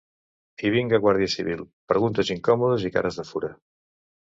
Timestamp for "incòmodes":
2.41-2.91